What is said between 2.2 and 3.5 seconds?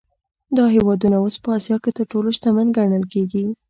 شتمن ګڼل کېږي.